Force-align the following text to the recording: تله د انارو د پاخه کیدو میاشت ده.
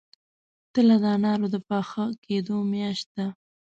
تله 0.73 0.95
د 1.03 1.05
انارو 1.15 1.47
د 1.53 1.57
پاخه 1.69 2.03
کیدو 2.23 2.55
میاشت 2.73 3.07
ده. 3.15 3.27